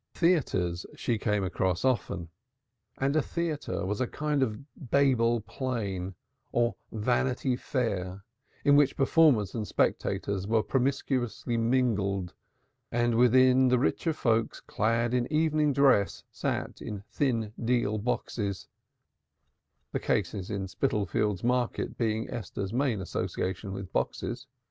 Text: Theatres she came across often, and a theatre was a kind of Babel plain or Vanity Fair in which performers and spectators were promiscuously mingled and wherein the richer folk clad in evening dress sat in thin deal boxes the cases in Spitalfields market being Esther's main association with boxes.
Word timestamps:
Theatres 0.15 0.83
she 0.95 1.19
came 1.19 1.43
across 1.43 1.85
often, 1.85 2.29
and 2.97 3.15
a 3.15 3.21
theatre 3.21 3.85
was 3.85 4.01
a 4.01 4.07
kind 4.07 4.41
of 4.41 4.57
Babel 4.75 5.41
plain 5.41 6.15
or 6.51 6.73
Vanity 6.91 7.55
Fair 7.55 8.23
in 8.65 8.75
which 8.75 8.97
performers 8.97 9.53
and 9.53 9.67
spectators 9.67 10.47
were 10.47 10.63
promiscuously 10.63 11.55
mingled 11.55 12.33
and 12.91 13.13
wherein 13.15 13.67
the 13.67 13.77
richer 13.77 14.11
folk 14.11 14.63
clad 14.65 15.13
in 15.13 15.31
evening 15.31 15.71
dress 15.71 16.23
sat 16.31 16.81
in 16.81 17.03
thin 17.11 17.53
deal 17.63 17.99
boxes 17.99 18.67
the 19.91 19.99
cases 19.99 20.49
in 20.49 20.67
Spitalfields 20.67 21.43
market 21.43 21.95
being 21.95 22.27
Esther's 22.27 22.73
main 22.73 23.01
association 23.01 23.71
with 23.71 23.93
boxes. 23.93 24.47